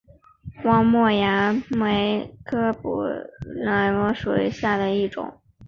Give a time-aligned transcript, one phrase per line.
[0.63, 3.29] 望谟崖摩为楝科
[3.65, 5.39] 崖摩属下的一个种。